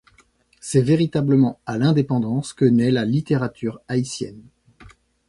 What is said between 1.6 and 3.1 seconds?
à l'indépendance que naît la